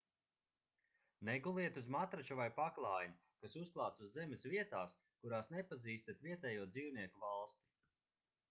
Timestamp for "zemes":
4.15-4.47